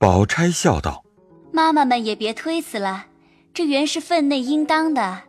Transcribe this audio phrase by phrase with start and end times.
[0.00, 1.04] 宝钗笑道
[1.52, 3.08] ：“妈妈们也别推辞了，
[3.52, 5.24] 这原是分内应当的。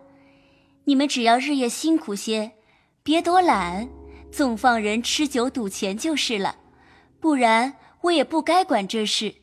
[0.85, 2.53] 你们只要日夜辛苦些，
[3.03, 3.89] 别多懒，
[4.31, 6.55] 纵放人吃酒赌钱就是了。
[7.19, 9.35] 不然我也不该管这事。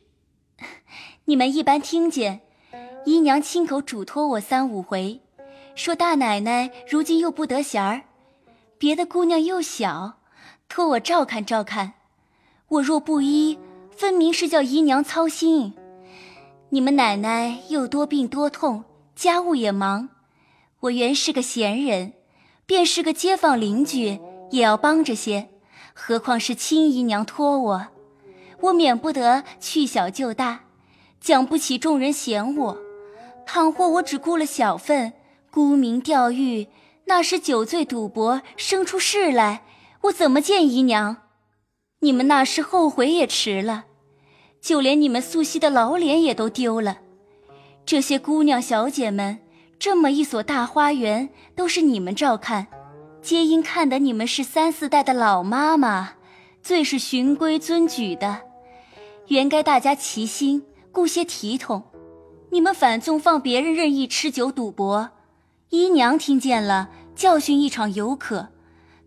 [1.27, 2.40] 你们一般听见，
[3.04, 5.21] 姨娘亲口嘱托我三五回，
[5.74, 8.01] 说大奶奶如今又不得闲儿，
[8.79, 10.21] 别的姑娘又小，
[10.71, 11.92] 托我照看照看。
[12.69, 13.58] 我若不依。”
[13.99, 15.74] 分明是叫姨娘操心，
[16.69, 18.84] 你们奶奶又多病多痛，
[19.16, 20.10] 家务也忙。
[20.82, 22.12] 我原是个闲人，
[22.64, 24.20] 便是个街坊邻居，
[24.52, 25.48] 也要帮着些。
[25.92, 27.88] 何况是亲姨娘托我，
[28.60, 30.60] 我免不得去小就大，
[31.20, 32.78] 讲不起众人嫌我。
[33.45, 35.12] 倘或我只顾了小份，
[35.51, 36.68] 沽名钓誉，
[37.06, 39.65] 那时酒醉赌博，生出事来，
[40.02, 41.16] 我怎么见姨娘？
[41.98, 43.87] 你们那时后悔也迟了。
[44.60, 46.98] 就连你们素汐的老脸也都丢了。
[47.86, 49.38] 这些姑娘小姐们，
[49.78, 52.66] 这么一所大花园，都是你们照看，
[53.23, 56.15] 皆因看得你们是三四代的老妈妈，
[56.62, 58.42] 最是循规遵矩的，
[59.28, 61.84] 原该大家齐心，顾些体统。
[62.50, 65.11] 你们反纵放别人任意吃酒赌博，
[65.70, 68.48] 姨娘听见了，教训一场犹可；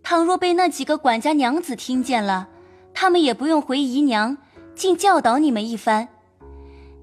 [0.01, 2.47] 倘若被那几个管家娘子听见了，
[2.93, 4.37] 他们也不用回姨娘。
[4.81, 6.07] 竟教导你们一番，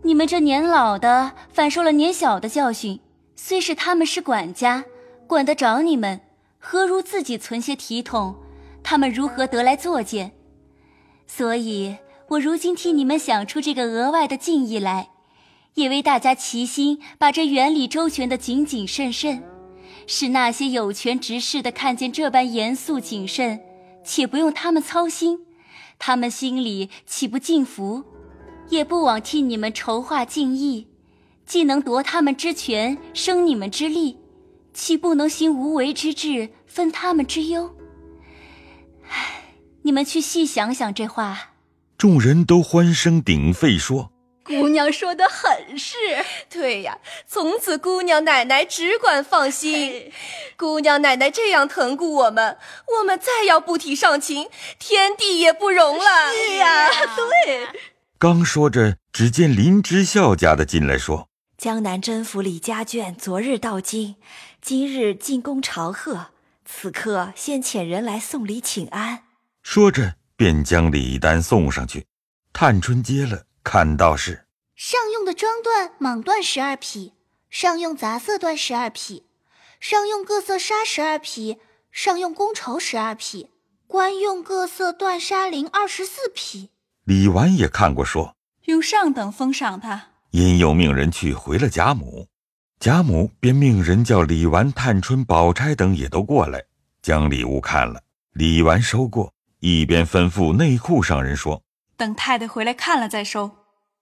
[0.03, 2.99] 你们这年老的反受了年小的教训。
[3.37, 4.85] 虽是他们是管家，
[5.29, 6.21] 管得着你们，
[6.59, 8.35] 何如自己存些体统？
[8.83, 10.33] 他们如何得来作践？
[11.29, 11.97] 所以
[12.31, 15.11] 我如今替你们想出这个额外的敬意来，
[15.75, 19.41] 也为大家齐心把这园里周全的谨谨慎慎，
[20.09, 23.61] 使那些有权执事的看见这般严肃谨慎，
[24.03, 25.45] 且不用他们操心。
[25.99, 28.05] 他们心里岂不敬服，
[28.69, 30.87] 也不枉替你们筹划敬意，
[31.45, 34.19] 既能夺他们之权，生你们之利，
[34.73, 37.75] 岂不能行无为之治，分他们之忧？
[39.09, 41.55] 唉，你们去细想想这话。
[41.97, 44.13] 众人都欢声鼎沸说。
[44.49, 45.97] 姑娘说的很是，
[46.49, 50.11] 对呀，从此姑娘奶奶只管放心。
[50.57, 52.57] 姑娘奶奶这样疼顾我们，
[52.99, 54.49] 我们再要不体上情，
[54.79, 56.33] 天地也不容了。
[56.35, 57.69] 是呀，对。
[58.19, 61.29] 刚说着，只见林之孝家的进来说
[61.59, 64.17] ：“江南甄府李家眷昨日到京，
[64.63, 66.29] 今日进宫朝贺，
[66.65, 69.25] 此刻先遣人来送礼请安。”
[69.63, 72.07] 说着，便将礼单送上去。
[72.55, 73.45] 探春接了。
[73.71, 77.13] 看到是上用的装缎蟒缎十二匹，
[77.51, 79.27] 上用杂色缎十二匹，
[79.79, 81.59] 上用各色纱十二匹，
[81.93, 83.51] 上用宫绸十二匹，
[83.87, 86.71] 官用各色缎纱绫二十四匹。
[87.05, 88.35] 李纨也看过，说
[88.65, 90.13] 用上等封赏他。
[90.31, 92.27] 因又命人去回了贾母，
[92.81, 96.65] 贾母便命人叫李纨、探春、宝钗等也都过来，
[97.03, 98.01] 将礼物看了。
[98.33, 101.63] 李纨收过，一边吩咐内库上人说。
[101.99, 103.51] 等太太回来看了再收。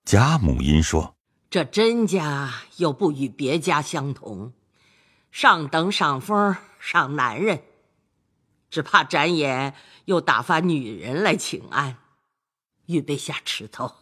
[0.06, 1.16] 贾母因说
[1.50, 4.52] ：“这甄家又不与别家相同，
[5.32, 7.62] 上等赏风赏男人，
[8.70, 9.74] 只怕展眼
[10.04, 11.96] 又打发女人来请安，
[12.86, 13.92] 预备下池头。”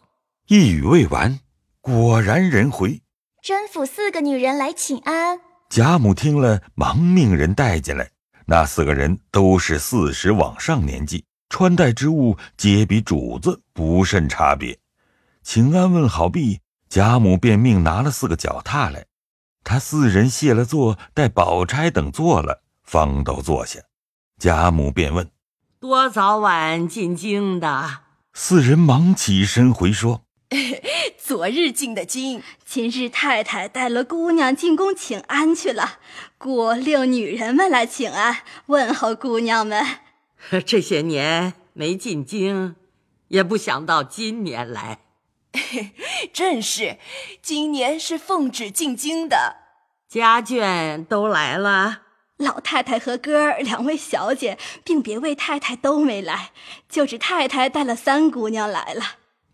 [0.45, 1.39] 一语未完，
[1.81, 3.01] 果然人回。
[3.41, 5.39] 甄府四个女人来请安。
[5.71, 8.11] 贾母听了，忙命人带进来。
[8.45, 11.25] 那四个人都是四十往上年纪。
[11.49, 14.77] 穿戴之物皆比主子不甚差别，
[15.45, 19.05] 请安问好毕，贾母便命拿了四个脚踏来，
[19.63, 23.79] 他四人谢了座，待宝钗等坐了，方都坐下。
[24.39, 25.29] 贾母便问
[25.79, 28.01] ：“多早晚进京的？”
[28.33, 30.23] 四人忙起身回说
[31.23, 35.99] ：“昨日进的京，今日太太带了姑娘进宫请安去了，
[36.39, 39.85] 故令女人们来请安，问候姑娘们。
[40.65, 42.75] ”这些年没进京，
[43.27, 45.01] 也不想到今年来。
[46.33, 46.97] 正是，
[47.41, 49.55] 今年是奉旨进京的，
[50.09, 52.01] 家眷都来了。
[52.37, 56.51] 老太太和哥儿两位小姐，并别位太太都没来，
[56.89, 59.03] 就只太太带了三姑娘来了。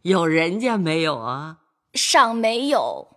[0.02, 1.58] 有人家没有啊？
[1.94, 3.10] 尚没有。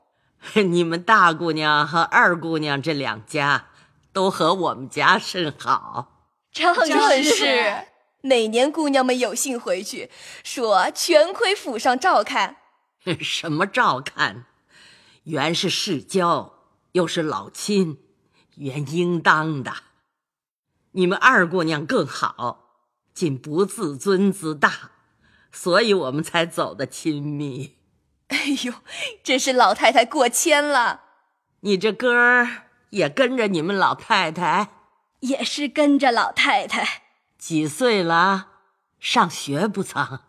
[0.54, 3.68] 你们大姑娘和二姑娘这两家，
[4.12, 6.10] 都和我们家甚好。
[6.52, 7.86] 正是，
[8.20, 10.10] 每年姑娘们有幸回去，
[10.44, 12.56] 说全亏府上照看。
[13.20, 14.46] 什么照看？
[15.24, 16.54] 原是世交，
[16.92, 17.98] 又是老亲，
[18.56, 19.72] 原应当的。
[20.92, 22.76] 你们二姑娘更好，
[23.14, 24.90] 仅不自尊自大，
[25.50, 27.78] 所以我们才走得亲密。
[28.28, 28.74] 哎呦，
[29.22, 31.02] 真是老太太过谦了。
[31.60, 34.72] 你这哥儿也跟着你们老太太，
[35.20, 37.04] 也是跟着老太太。
[37.38, 38.48] 几岁了？
[39.00, 40.20] 上学不曾？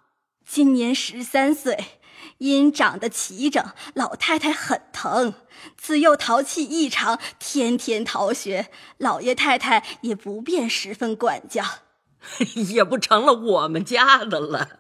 [0.46, 2.00] 今年十三岁。
[2.40, 3.64] 因长得齐整，
[3.94, 5.34] 老太太很疼。
[5.78, 8.68] 自幼淘气异常，天天逃学，
[8.98, 11.64] 老爷太太也不便十分管教，
[12.74, 14.80] 也不成了我们家的了。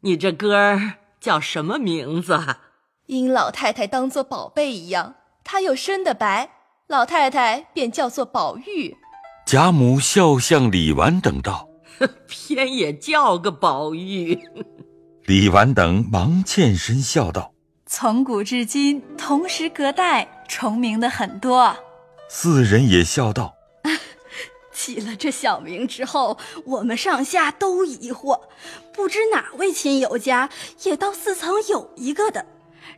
[0.00, 2.38] 你这歌儿叫什么名字？
[3.06, 5.14] 因老太太当做宝贝一样，
[5.44, 6.50] 她又生得白，
[6.88, 8.96] 老太太便叫做宝玉。
[9.46, 11.68] 贾母笑向李纨等道
[12.26, 14.40] ：“偏也叫个宝玉。”
[15.26, 17.54] 李纨等忙欠身笑道
[17.86, 21.74] ：“从古至今，同时隔代重名的很多。”
[22.28, 23.54] 四人也笑道
[24.70, 26.36] ：“起了这小名之后，
[26.66, 28.38] 我们上下都疑惑，
[28.92, 30.50] 不知哪位亲友家
[30.82, 32.44] 也到四层有一个的，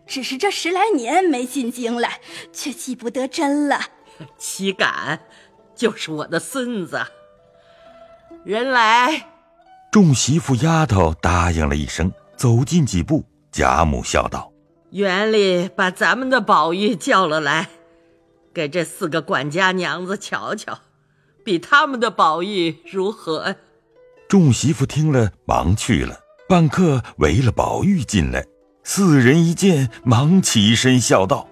[0.05, 2.21] 只是这十来年没进京来，
[2.53, 3.81] 却记不得真了。
[4.37, 5.21] 岂敢，
[5.77, 7.07] 就是我的孙子。
[8.45, 9.29] 人来。”
[9.97, 14.53] 众媳妇丫头答应了一声，走近几步，贾母笑道
[14.93, 17.71] ：“园里把咱们的宝玉叫了来，
[18.53, 20.81] 给这四个管家娘子瞧瞧，
[21.43, 23.57] 比他们的宝玉如何？”
[24.29, 26.21] 众媳妇听了，忙去了。
[26.47, 28.45] 半刻，围了宝玉进来，
[28.85, 31.49] 四人一见，忙起身笑道：“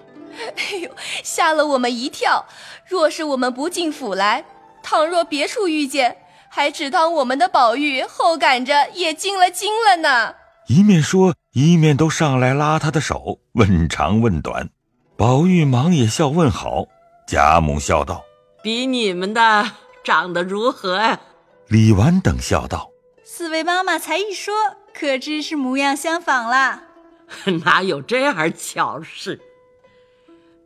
[0.55, 0.91] 哎呦，
[1.23, 2.45] 吓了我们一跳！
[2.91, 4.45] 若是我们不进府来，
[4.83, 6.19] 倘若别处遇见……”
[6.57, 10.37] 还只当我们的宝玉后赶着也进了京了呢。
[10.69, 14.71] 一面说，一面都上来拉他的手，问长问短。
[15.17, 16.85] 宝玉忙也笑问好。
[17.27, 18.25] 贾母笑道
[18.63, 19.73] ：“比你们的
[20.05, 21.19] 长得如何呀？”
[21.67, 22.89] 李纨等笑道
[23.27, 24.55] ：“四位妈妈才一说，
[24.97, 26.85] 可知是模样相仿啦。
[27.65, 29.41] 哪有这样巧事？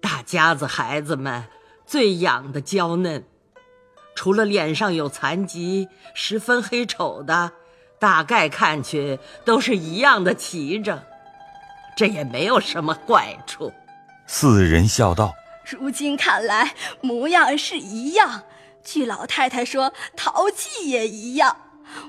[0.02, 1.44] 大家子孩子们
[1.86, 3.24] 最养的娇嫩。”
[4.18, 7.52] 除了脸上有残疾，十分黑丑的，
[8.00, 11.00] 大概看去都是一样的齐整，
[11.96, 13.72] 这也没有什么怪处。
[14.26, 15.32] 四人笑道
[15.70, 18.42] ：“如今看来，模样是一样。
[18.82, 21.56] 据老太太说，淘气也一样。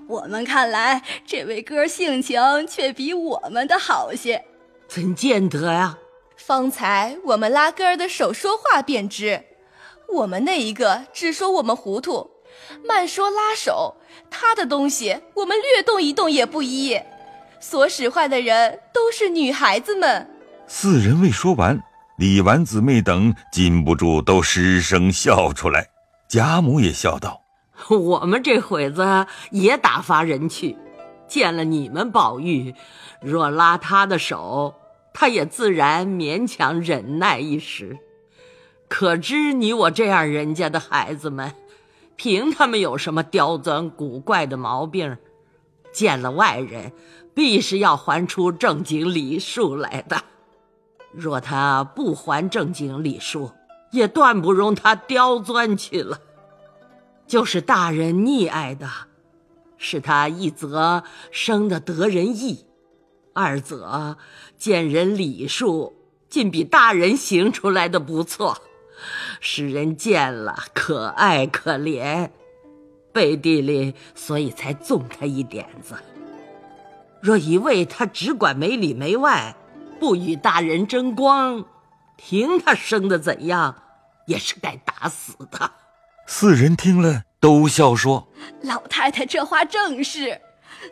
[0.08, 4.44] 我们看来，这位哥性情却比我们的好些。
[4.88, 6.00] 怎见得呀？
[6.36, 9.44] 方才我们拉哥儿的手说话便知。”
[10.14, 12.30] 我们那一个只说我们糊涂，
[12.86, 13.96] 慢说拉手，
[14.30, 17.00] 他的东西我们略动一动也不依。
[17.60, 20.30] 所使坏的人都是女孩子们。
[20.66, 21.80] 四人未说完，
[22.18, 25.88] 李纨姊妹等禁不住都失声笑出来。
[26.28, 27.42] 贾母也笑道
[27.90, 30.78] ：“我们这会子也打发人去，
[31.28, 32.74] 见了你们宝玉，
[33.22, 34.74] 若拉他的手，
[35.14, 37.98] 他也自然勉强忍耐一时。”
[38.90, 41.54] 可知你我这样人家的孩子们，
[42.18, 45.16] 凭他们有什么刁钻古怪的毛病，
[45.94, 46.92] 见了外人，
[47.34, 50.24] 必是要还出正经礼数来的。
[51.12, 53.52] 若他不还正经礼数，
[53.92, 56.20] 也断不容他刁钻去了。
[57.28, 58.90] 就是大人溺爱的，
[59.78, 62.66] 是他一则生的得人意，
[63.34, 64.18] 二则
[64.58, 65.94] 见人礼数
[66.28, 68.58] 竟比大人行出来的不错。
[69.40, 72.30] 使人见了可爱可怜，
[73.12, 75.96] 背地里所以才纵他一点子。
[77.22, 79.56] 若一味他只管没里没外，
[80.00, 81.66] 不与大人争光，
[82.16, 83.76] 凭他生的怎样，
[84.28, 85.72] 也是该打死的。
[86.26, 88.30] 四人听了都笑说
[88.64, 90.40] ：“老太太这话正是。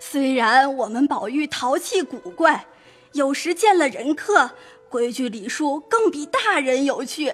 [0.02, 2.66] 虽然我们宝玉淘气古怪，
[3.14, 4.52] 有时见了人客，
[4.90, 7.34] 规矩礼数更比大人有趣。”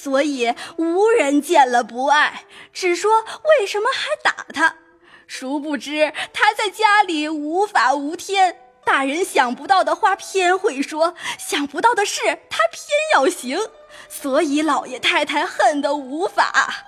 [0.00, 3.24] 所以无人见了不爱，只说
[3.58, 4.76] 为什么还打他？
[5.26, 13.58] 殊不知他在家里无法无天，大人想不到的话偏会说，想不到的事他偏要行，
[14.08, 16.84] 所以老爷太太恨得无法。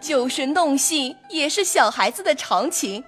[0.00, 3.04] 就是弄性也是小孩子的常情，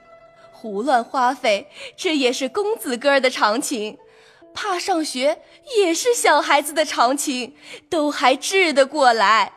[0.52, 3.98] 胡乱花费这也是公子哥儿的常情。
[4.54, 5.40] 怕上学
[5.76, 7.54] 也是小孩子的常情，
[7.88, 9.52] 都还治得过来。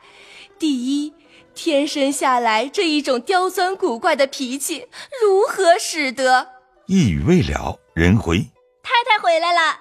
[0.58, 1.14] 第一，
[1.54, 4.88] 天生下来这一种刁钻古怪的脾气，
[5.22, 6.50] 如何使得？
[6.88, 8.40] 一语未了，人回，
[8.84, 9.80] 太太回来了。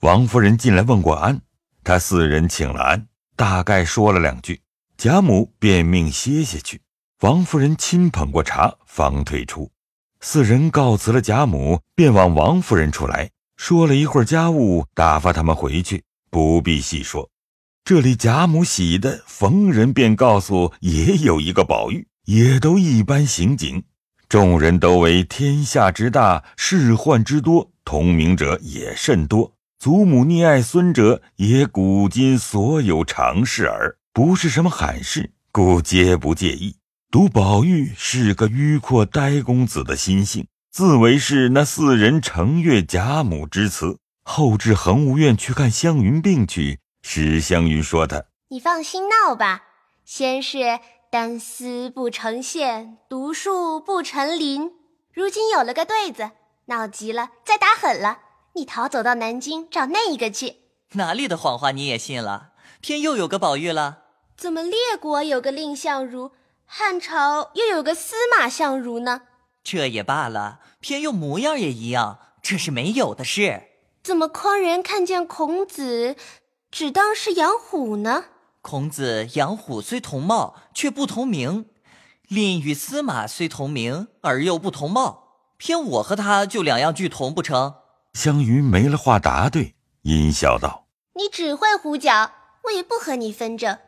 [0.00, 1.40] 王夫人进来问过安，
[1.82, 4.60] 他四人请了安，大概说了两句，
[4.96, 6.82] 贾母便命歇下去。
[7.20, 9.70] 王夫人亲捧过茶，方退出。
[10.20, 13.30] 四人告辞了贾母，便往王夫人处来。
[13.56, 17.30] 说了一会儿家务，打发他们回去，不必细说。
[17.84, 23.82] 这里贾母喜的逢人便告诉，也有一个宝玉，也都一般刑警。
[24.28, 29.52] 众人都为天下之大，世宦之多，同名者也甚多。
[29.78, 36.74] 祖母溺爱孙者，也古今所有常事耳，不是什么罕事，故皆不介意。
[37.10, 40.46] 独宝玉是个迂阔呆公子的心性，
[40.76, 43.96] 自为是那四人承悦贾母之词。
[44.24, 46.80] 后至恒芜院去看湘云病去。
[47.00, 49.62] 史湘云说：“他，你放心闹吧。
[50.04, 50.78] 先是
[51.10, 54.70] 单丝不成线，独树不成林，
[55.14, 56.32] 如今有了个对子，
[56.66, 58.18] 闹急了再打狠了，
[58.52, 60.56] 你逃走到南京找那一个去。
[60.92, 62.50] 哪里的谎话你也信了？
[62.82, 64.00] 偏又有个宝玉了？
[64.36, 66.32] 怎么列国有个蔺相如，
[66.66, 69.22] 汉朝又有个司马相如呢？
[69.68, 73.64] 这也罢了，偏又模样也一样，这是没有的事。
[74.00, 76.14] 怎么匡人看见孔子？”
[76.70, 78.26] 只当是杨虎呢。
[78.60, 81.64] 孔子、杨虎虽同貌，却不同名；
[82.28, 85.40] 蔺与司马虽同名，而又不同貌。
[85.56, 87.74] 偏我和他就两样俱同不成？
[88.14, 92.30] 湘云没了话答对，阴笑道：“你只会胡搅，
[92.64, 93.78] 我也不和你纷争。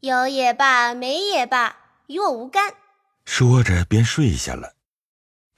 [0.00, 1.76] 有也罢，没也罢，
[2.08, 2.74] 与我无干。”
[3.24, 4.74] 说着便睡下了。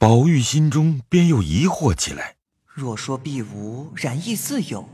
[0.02, 2.34] 宝玉心中便又疑惑起来：
[2.66, 4.88] 若说必无，然亦似有。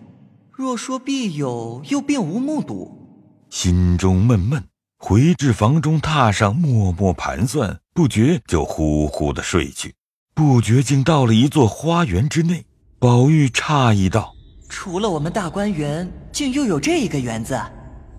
[0.53, 3.09] 若说必有，又并无目睹，
[3.49, 4.62] 心中闷闷，
[4.99, 9.95] 回至房中榻上默默盘算，不觉就呼呼的睡去。
[10.35, 12.67] 不觉竟到了一座花园之内，
[12.99, 14.35] 宝玉诧异道
[14.69, 17.59] ：“除了我们大观园，竟又有这一个园子？”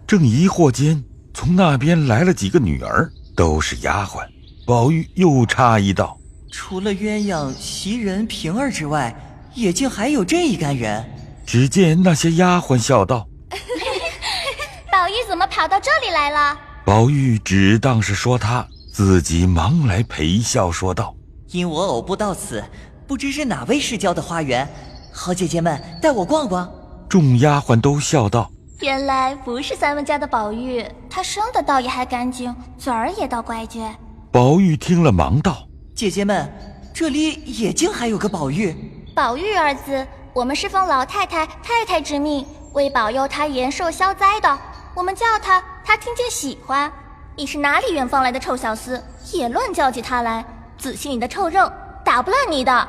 [0.08, 1.04] 正疑惑间，
[1.36, 4.28] 从那边来了几个女儿，都是丫鬟。
[4.66, 6.19] 宝玉又诧异道
[6.62, 9.16] ：“除了鸳鸯、袭人、平儿之外，
[9.56, 11.10] 也竟还有这一干人？”
[11.48, 13.26] 只见那些丫鬟笑道
[14.92, 21.16] ：“宝玉怎么跑到这里来了？”宝玉只当是说他，自己忙来陪笑说道
[21.50, 22.62] ：“因我偶不到此，
[23.08, 24.68] 不知是哪位世交的花园，
[25.14, 26.70] 好姐姐们带我逛逛。”
[27.08, 28.52] 众丫鬟都笑道
[28.82, 33.90] ：“原来不是咱们家的宝玉，他生的倒也还干净，嘴儿也倒乖觉。”
[34.30, 35.66] 宝玉听了，忙道
[36.00, 36.50] ：“姐姐们，
[36.94, 38.74] 这里也竟还有个宝玉。”
[39.14, 40.08] 宝玉二字。
[40.34, 44.58] 我们是奉老太太、太太之命，为保佑他延寿消灾的。
[44.96, 46.90] 我们叫他，他听见喜欢。
[47.36, 49.02] 你是哪里远方来的臭小厮，
[49.34, 50.46] 也乱叫起他来？
[50.78, 51.70] 仔细你的臭肉，
[52.06, 52.88] 打不烂你的。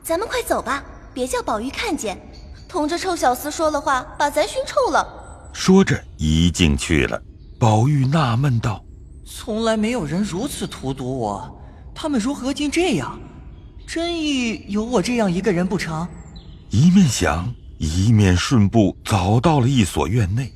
[0.00, 2.16] 咱们快走吧，别叫宝玉看见，
[2.68, 5.50] 同这臭小厮说了话，把咱熏臭了。
[5.52, 7.20] 说着，一进去了。
[7.58, 8.80] 宝玉纳闷道
[9.26, 11.57] ：“从来没有人如此荼毒我，
[12.00, 13.18] 他们如何竟这样？
[13.84, 16.06] 真意有我这样一个人不成？”
[16.70, 20.52] 一面想，一面顺步早到了一所院内。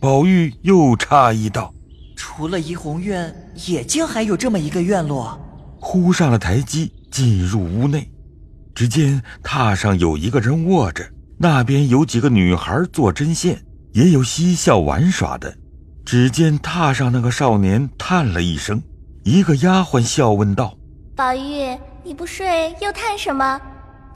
[0.00, 1.72] 宝玉又诧异道
[2.16, 3.32] ：“除了怡红院，
[3.68, 5.40] 也竟还有这么一个院落。”
[5.78, 8.10] 忽上了台阶，进入屋内，
[8.74, 15.56] 只见榻上有一个人卧着，那边有几个女孩做针线，也有嬉笑玩耍的。
[16.04, 18.82] 只见榻上那个少年叹了一声，
[19.22, 20.76] 一个丫鬟笑问道
[21.20, 23.60] ：“宝玉，你不睡又叹什么？”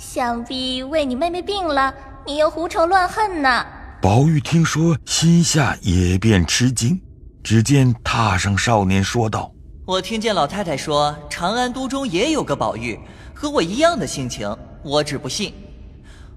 [0.01, 1.95] 想必为你妹妹病了，
[2.25, 3.63] 你又胡愁乱恨呢。
[4.01, 6.99] 宝玉听说，心下也便吃惊。
[7.43, 9.53] 只见榻上少年说道
[9.85, 12.99] ：“我听见老太太说，长安都中也有个宝玉，
[13.35, 15.53] 和我一样的性情，我只不信。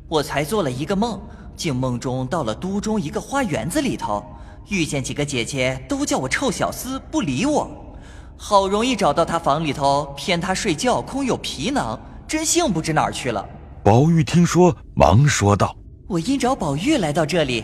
[0.10, 1.18] 我才做了一个梦，
[1.56, 4.22] 竟梦中到了都中一个花园子里头，
[4.68, 7.72] 遇见几个姐姐，都叫我臭小厮，不理我。
[8.38, 13.48] 好容易找到他房里头，骗他睡觉，空有皮囊。”真性不知哪儿去了。
[13.84, 15.74] 宝玉听说，忙说道
[16.08, 17.63] ：“我因找宝玉来到这里，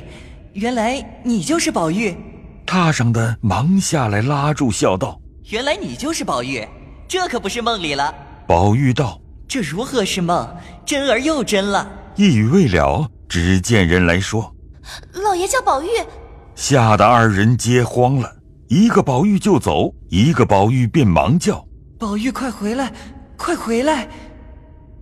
[0.54, 2.16] 原来你就是宝玉。”
[2.66, 5.20] 榻上的忙下来拉住，笑道
[5.52, 6.66] ：“原来你就是宝玉，
[7.10, 8.16] 这可不是梦里了。”
[8.48, 10.48] 宝玉道：“这如何是梦？
[10.86, 14.56] 真而又真了。”一语未了，只见人来说
[15.12, 15.88] ：“老爷叫宝玉。”
[16.56, 18.32] 吓得二人皆慌了，
[18.68, 21.68] 一个宝玉就走，一个宝玉便忙叫
[22.00, 22.94] ：“宝玉，快回来，
[23.38, 24.10] 快回来！”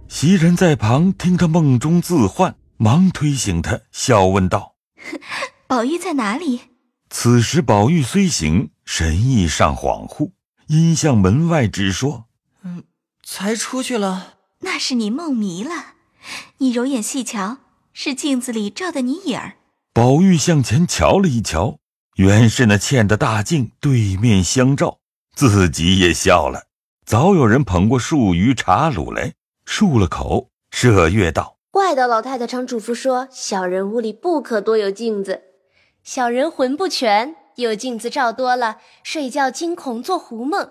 [0.10, 4.76] 袭人在旁听他梦中自唤，忙推醒他，笑问道
[5.68, 6.62] ：“宝玉在哪里？”
[7.10, 10.32] 此时宝玉虽醒，神意尚恍惚，
[10.68, 12.26] 因向门外直说
[12.64, 12.84] ：“嗯，
[13.24, 15.96] 才出去了。”那是你梦迷了。
[16.60, 17.58] 你揉眼细瞧，
[17.94, 19.56] 是镜子里照的你影儿。
[19.92, 21.80] 宝玉向前瞧了一瞧，
[22.22, 25.00] 原是那嵌的大镜对面相照，
[25.34, 26.66] 自己也笑了。
[27.04, 29.34] 早有人捧过树鱼茶卤来。
[29.66, 35.42] 漱了口，麝月道：“怪得老太太常嘱咐说，小人屋里不可多有镜子，
[36.04, 40.70] 小人魂不全，有镜子照多了，睡觉惊恐做胡梦。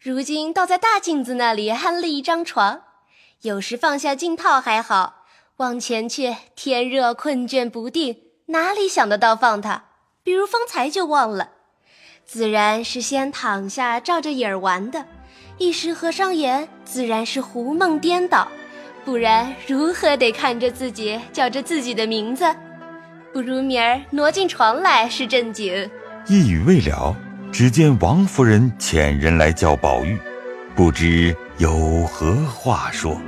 [0.00, 2.82] 如今倒在大镜子那里安了一张床，
[3.42, 5.24] 有时放下镜套还好，
[5.58, 9.84] 往前去天热困倦不定，哪里想得到放它？
[10.24, 11.48] 比如方才就忘了，
[12.24, 15.04] 自然是先躺下照着影儿玩的，
[15.58, 18.46] 一时合上眼，自然是胡梦颠倒。
[19.04, 22.44] 不然如何得看着自己叫着自己的名字？
[23.32, 25.90] 不如明儿挪进床来是正经。
[26.28, 27.16] 一语未了，
[27.50, 30.16] 只见王夫人遣人来叫宝玉，
[30.76, 33.20] 不知有何话说。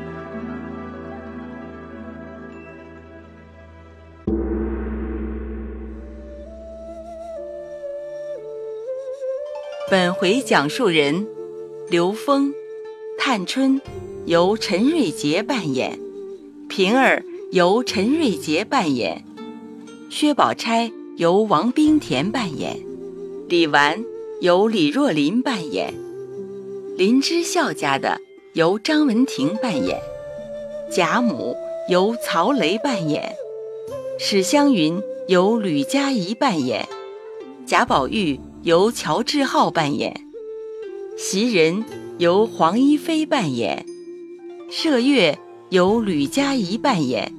[9.96, 11.24] 本回讲述人：
[11.88, 12.52] 刘峰、
[13.16, 13.80] 探春。
[14.26, 15.96] 由陈瑞杰扮演，
[16.68, 19.24] 平儿由陈瑞杰扮演，
[20.10, 22.76] 薛宝钗由王冰田扮演，
[23.48, 24.04] 李纨
[24.40, 25.94] 由李若琳扮演，
[26.96, 28.18] 林之孝家的
[28.54, 29.96] 由张文婷扮演，
[30.90, 31.54] 贾母
[31.88, 33.32] 由曹雷扮演，
[34.18, 36.84] 史湘云由吕佳怡扮演，
[37.64, 40.26] 贾宝玉由乔志浩扮演，
[41.18, 41.84] 袭人
[42.16, 43.84] 由黄一飞扮演。
[44.70, 47.34] 麝月由吕佳怡扮演，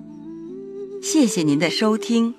[1.01, 2.35] 谢谢您的收听。